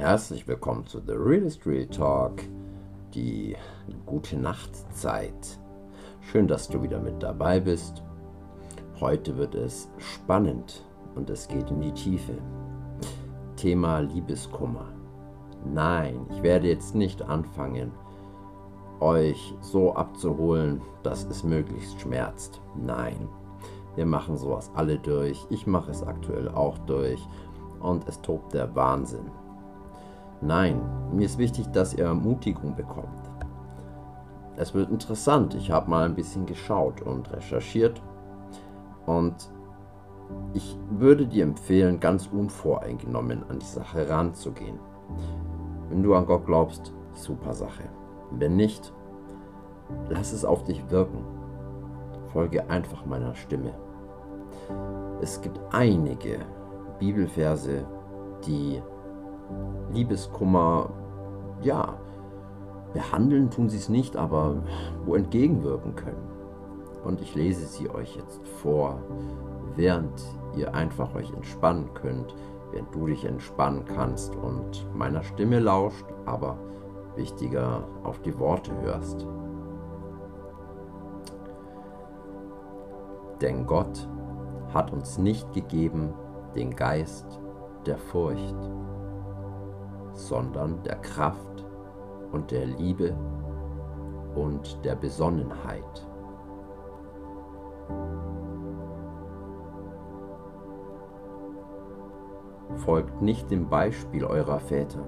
[0.00, 2.40] Herzlich willkommen zu The Real Real Talk,
[3.12, 3.54] die
[4.06, 5.60] gute Nachtzeit.
[6.22, 8.02] Schön, dass du wieder mit dabei bist.
[8.98, 10.86] Heute wird es spannend
[11.16, 12.32] und es geht in die Tiefe.
[13.56, 14.86] Thema Liebeskummer.
[15.66, 17.92] Nein, ich werde jetzt nicht anfangen,
[19.00, 22.62] euch so abzuholen, dass es möglichst schmerzt.
[22.74, 23.28] Nein,
[23.96, 25.44] wir machen sowas alle durch.
[25.50, 27.20] Ich mache es aktuell auch durch
[27.80, 29.30] und es tobt der Wahnsinn.
[30.42, 30.80] Nein,
[31.12, 33.30] mir ist wichtig, dass ihr Ermutigung bekommt.
[34.56, 35.54] Es wird interessant.
[35.54, 38.00] Ich habe mal ein bisschen geschaut und recherchiert
[39.06, 39.50] und
[40.54, 44.78] ich würde dir empfehlen, ganz unvoreingenommen an die Sache ranzugehen.
[45.88, 47.84] Wenn du an Gott glaubst, super Sache.
[48.30, 48.92] Wenn nicht,
[50.08, 51.24] lass es auf dich wirken.
[52.32, 53.72] Folge einfach meiner Stimme.
[55.20, 56.38] Es gibt einige
[56.98, 57.84] Bibelverse,
[58.46, 58.80] die
[59.92, 60.90] Liebeskummer,
[61.62, 61.98] ja,
[62.92, 64.62] behandeln tun sie es nicht, aber
[65.04, 66.28] wo entgegenwirken können.
[67.04, 69.00] Und ich lese sie euch jetzt vor,
[69.76, 70.20] während
[70.56, 72.34] ihr einfach euch entspannen könnt,
[72.72, 76.58] während du dich entspannen kannst und meiner Stimme lauscht, aber
[77.16, 79.26] wichtiger auf die Worte hörst.
[83.40, 84.08] Denn Gott
[84.74, 86.12] hat uns nicht gegeben
[86.54, 87.40] den Geist
[87.86, 88.56] der Furcht,
[90.28, 91.64] sondern der Kraft
[92.32, 93.16] und der Liebe
[94.34, 96.06] und der Besonnenheit.
[102.76, 105.04] Folgt nicht dem Beispiel eurer Väter.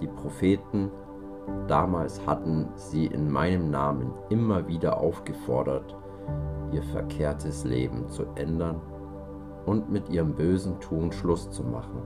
[0.00, 0.90] Die Propheten
[1.66, 5.96] damals hatten sie in meinem Namen immer wieder aufgefordert,
[6.72, 8.80] ihr verkehrtes Leben zu ändern
[9.66, 12.02] und mit ihrem bösen Tun Schluss zu machen.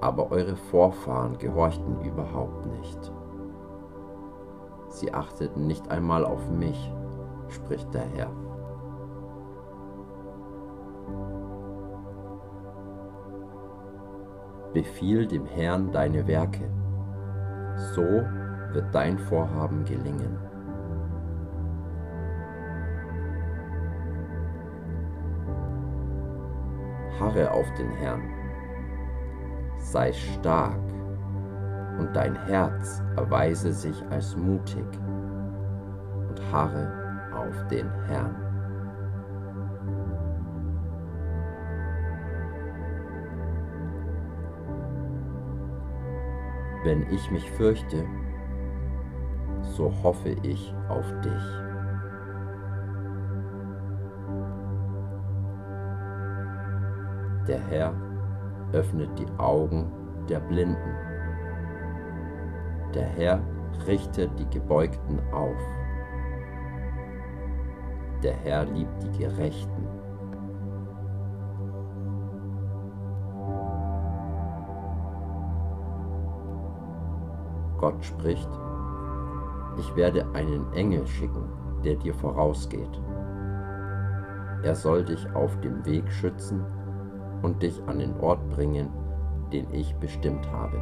[0.00, 3.12] Aber eure Vorfahren gehorchten überhaupt nicht.
[4.88, 6.92] Sie achteten nicht einmal auf mich,
[7.48, 8.30] spricht der Herr.
[14.72, 16.70] Befiehl dem Herrn deine Werke,
[17.94, 20.38] so wird dein Vorhaben gelingen.
[27.18, 28.22] Harre auf den Herrn,
[29.92, 30.78] sei stark
[31.98, 34.86] und dein Herz erweise sich als mutig
[36.28, 36.92] und harre
[37.34, 38.36] auf den Herrn.
[46.84, 48.04] Wenn ich mich fürchte,
[49.62, 51.42] so hoffe ich auf dich.
[57.48, 58.07] Der Herr
[58.72, 59.90] öffnet die Augen
[60.28, 60.94] der Blinden.
[62.94, 63.40] Der Herr
[63.86, 65.56] richtet die Gebeugten auf.
[68.22, 69.86] Der Herr liebt die Gerechten.
[77.78, 78.50] Gott spricht,
[79.78, 81.44] ich werde einen Engel schicken,
[81.84, 83.00] der dir vorausgeht.
[84.64, 86.66] Er soll dich auf dem Weg schützen
[87.42, 88.88] und dich an den Ort bringen,
[89.52, 90.80] den ich bestimmt habe.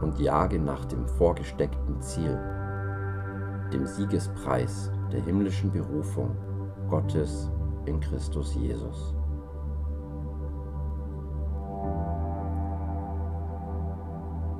[0.00, 2.38] Und jage nach dem vorgesteckten Ziel,
[3.72, 6.36] dem Siegespreis der himmlischen Berufung
[6.88, 7.50] Gottes
[7.86, 9.14] in Christus Jesus.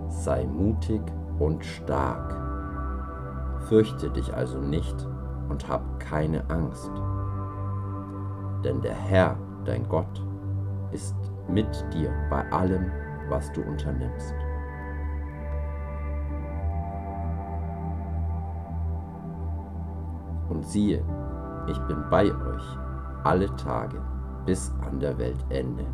[0.08, 1.02] Sei mutig
[1.38, 2.43] und stark
[3.68, 5.06] Fürchte dich also nicht
[5.48, 6.90] und hab keine Angst.
[8.62, 10.22] Denn der Herr, dein Gott,
[10.92, 11.16] ist
[11.48, 12.90] mit dir bei allem,
[13.28, 14.34] was du unternimmst.
[20.48, 21.02] Und siehe,
[21.66, 22.78] ich bin bei euch
[23.24, 24.00] alle Tage
[24.44, 25.86] bis an der Weltende.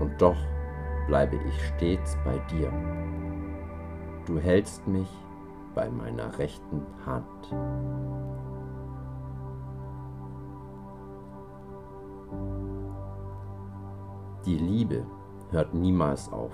[0.00, 0.36] Und doch
[1.06, 2.72] bleibe ich stets bei dir.
[4.26, 5.08] Du hältst mich
[5.74, 7.52] bei meiner rechten Hand.
[14.46, 15.06] Die Liebe
[15.50, 16.52] hört niemals auf.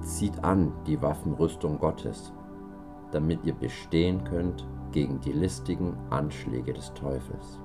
[0.00, 2.32] Zieht an die Waffenrüstung Gottes,
[3.10, 7.58] damit ihr bestehen könnt gegen die listigen Anschläge des Teufels.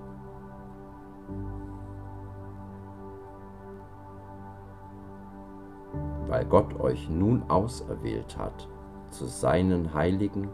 [6.28, 8.68] Weil Gott euch nun auserwählt hat,
[9.10, 10.50] zu seinen Heiligen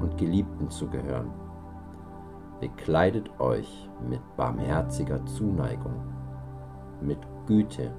[0.00, 1.30] und Geliebten zu gehören,
[2.60, 5.94] bekleidet euch mit barmherziger Zuneigung,
[7.00, 7.92] mit Güte,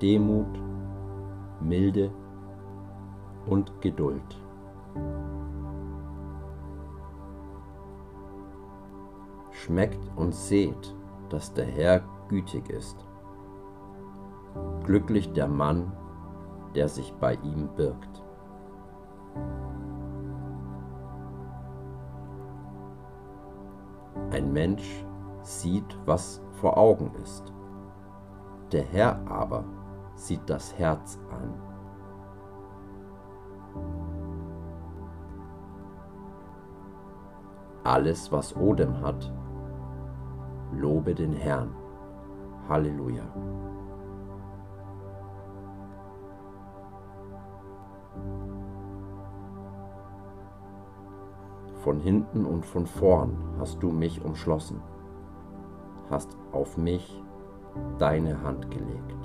[0.00, 0.60] Demut,
[1.60, 2.10] Milde
[3.46, 4.40] und Geduld.
[9.66, 10.94] Schmeckt und seht,
[11.28, 13.04] dass der Herr gütig ist.
[14.84, 15.90] Glücklich der Mann,
[16.76, 18.22] der sich bei ihm birgt.
[24.30, 25.04] Ein Mensch
[25.42, 27.52] sieht, was vor Augen ist.
[28.70, 29.64] Der Herr aber
[30.14, 31.54] sieht das Herz an.
[37.82, 39.32] Alles, was Odem hat,
[40.78, 41.74] lobe den Herrn.
[42.68, 43.22] Halleluja.
[51.82, 54.82] Von hinten und von vorn hast du mich umschlossen,
[56.10, 57.22] hast auf mich
[57.98, 59.16] deine Hand gelegt.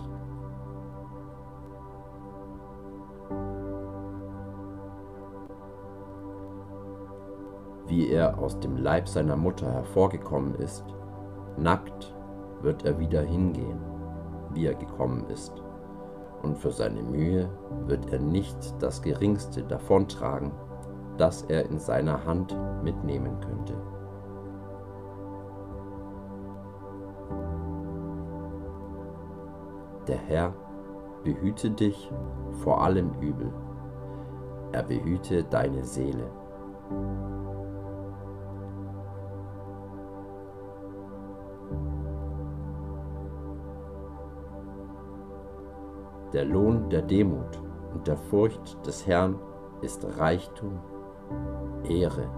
[7.87, 10.85] Wie er aus dem Leib seiner Mutter hervorgekommen ist,
[11.61, 12.15] nackt
[12.61, 13.79] wird er wieder hingehen,
[14.53, 15.53] wie er gekommen ist,
[16.43, 17.49] und für seine Mühe
[17.85, 20.51] wird er nicht das geringste davontragen,
[21.17, 23.75] das er in seiner Hand mitnehmen könnte.
[30.07, 30.53] Der Herr
[31.23, 32.11] behüte dich
[32.63, 33.53] vor allem Übel,
[34.71, 36.29] er behüte deine Seele.
[46.33, 47.61] Der Lohn der Demut
[47.93, 49.35] und der Furcht des Herrn
[49.81, 50.79] ist Reichtum,
[51.83, 52.29] Ehre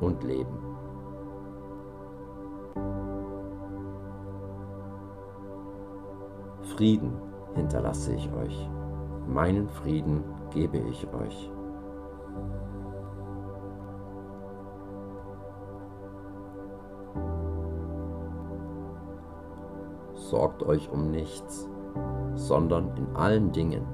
[0.00, 0.58] und Leben.
[6.62, 7.20] Frieden
[7.54, 8.70] hinterlasse ich euch,
[9.26, 11.50] meinen Frieden gebe ich euch.
[20.14, 21.68] Sorgt euch um nichts,
[22.34, 23.86] sondern in allen Dingen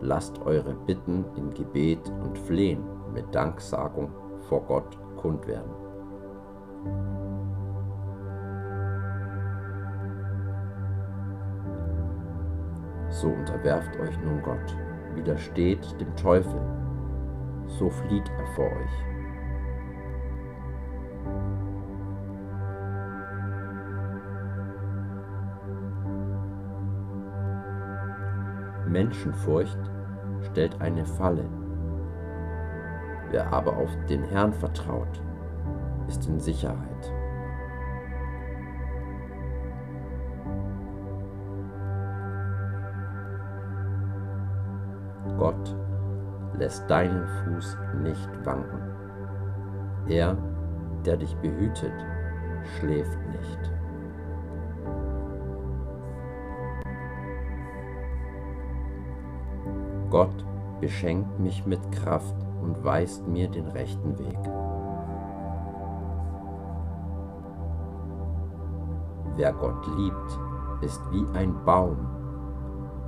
[0.00, 2.82] lasst eure Bitten in Gebet und Flehen
[3.12, 4.10] mit Danksagung
[4.48, 5.70] vor Gott kund werden.
[13.08, 14.76] So unterwerft euch nun Gott,
[15.14, 16.60] widersteht dem Teufel,
[17.66, 19.15] so flieht er vor euch.
[28.86, 29.78] Menschenfurcht
[30.50, 31.44] stellt eine Falle.
[33.30, 35.20] Wer aber auf den Herrn vertraut,
[36.08, 37.12] ist in Sicherheit.
[45.36, 45.76] Gott
[46.58, 48.80] lässt deinen Fuß nicht wanken.
[50.08, 50.36] Er,
[51.04, 51.92] der dich behütet,
[52.78, 53.75] schläft nicht.
[60.16, 60.46] Gott
[60.80, 64.38] beschenkt mich mit Kraft und weist mir den rechten Weg.
[69.36, 70.38] Wer Gott liebt,
[70.80, 71.98] ist wie ein Baum,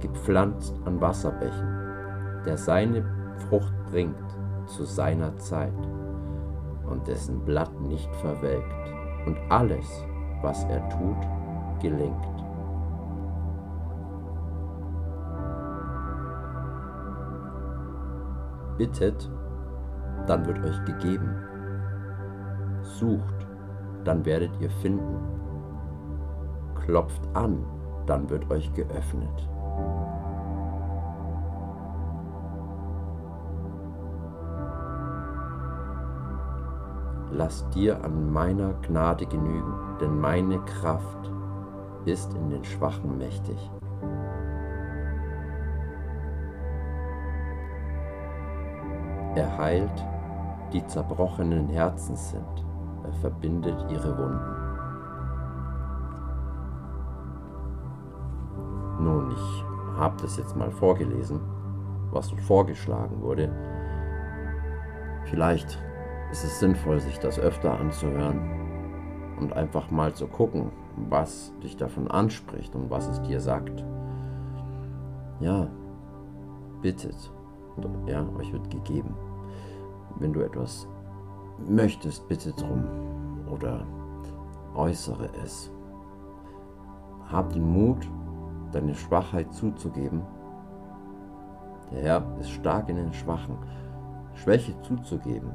[0.00, 3.02] gepflanzt an Wasserbächen, der seine
[3.48, 4.36] Frucht bringt
[4.66, 5.88] zu seiner Zeit
[6.90, 8.92] und dessen Blatt nicht verwelkt
[9.24, 10.04] und alles,
[10.42, 11.26] was er tut,
[11.80, 12.37] gelingt.
[18.78, 19.30] Bittet,
[20.28, 21.34] dann wird euch gegeben.
[22.82, 23.46] Sucht,
[24.04, 25.18] dann werdet ihr finden.
[26.76, 27.64] Klopft an,
[28.06, 29.48] dann wird euch geöffnet.
[37.30, 41.30] Lass dir an meiner Gnade genügen, denn meine Kraft
[42.04, 43.70] ist in den Schwachen mächtig.
[49.38, 50.04] Er heilt,
[50.72, 52.66] die zerbrochenen Herzen sind.
[53.04, 54.56] Er verbindet ihre Wunden.
[58.98, 59.64] Nun, ich
[59.96, 61.38] habe das jetzt mal vorgelesen,
[62.10, 63.54] was vorgeschlagen wurde.
[65.26, 65.78] Vielleicht
[66.32, 68.40] ist es sinnvoll, sich das öfter anzuhören
[69.38, 73.84] und einfach mal zu gucken, was dich davon anspricht und was es dir sagt.
[75.38, 75.68] ja,
[76.82, 77.32] bittet.
[78.08, 79.14] Ja, euch wird gegeben.
[80.16, 80.88] Wenn du etwas
[81.66, 82.84] möchtest, bitte drum
[83.50, 83.86] oder
[84.74, 85.70] äußere es.
[87.30, 88.08] Hab den Mut,
[88.72, 90.22] deine Schwachheit zuzugeben.
[91.90, 93.56] Der Herr ist stark in den Schwachen.
[94.34, 95.52] Schwäche zuzugeben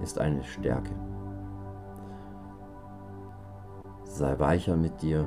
[0.00, 0.94] ist eine Stärke.
[4.04, 5.24] Sei weicher mit dir.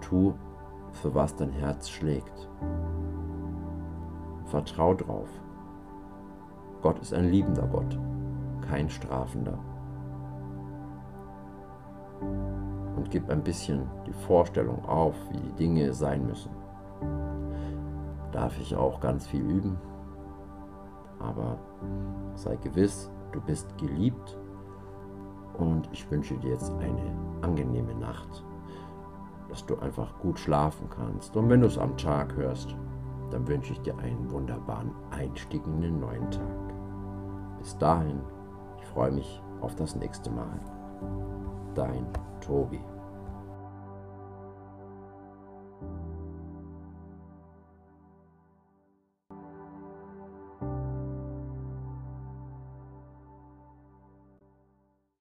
[0.00, 0.34] Tu,
[0.92, 2.48] für was dein Herz schlägt.
[4.44, 5.28] Vertrau drauf.
[6.82, 7.96] Gott ist ein liebender Gott,
[8.68, 9.56] kein strafender.
[12.20, 16.50] Und gib ein bisschen die Vorstellung auf, wie die Dinge sein müssen.
[18.32, 19.78] Darf ich auch ganz viel üben,
[21.20, 21.56] aber
[22.34, 24.36] sei gewiss, du bist geliebt
[25.58, 28.44] und ich wünsche dir jetzt eine angenehme Nacht,
[29.48, 31.36] dass du einfach gut schlafen kannst.
[31.36, 32.74] Und wenn du es am Tag hörst,
[33.32, 37.58] dann wünsche ich dir einen wunderbaren Einstieg in den neuen Tag.
[37.58, 38.20] Bis dahin,
[38.78, 40.60] ich freue mich auf das nächste Mal.
[41.74, 42.06] Dein
[42.40, 42.80] Tobi.